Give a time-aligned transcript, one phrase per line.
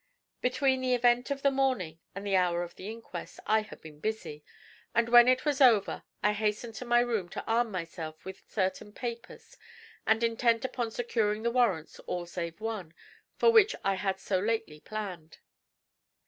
[0.41, 3.99] Between the event of the morning and the hour of the inquest I had been
[3.99, 4.43] busy,
[4.95, 8.93] and when it was over I hastened to my room to arm myself with certain
[8.93, 9.57] papers
[10.07, 12.95] and intent upon securing the warrants, all save one,
[13.37, 15.37] for which I had so lately planned.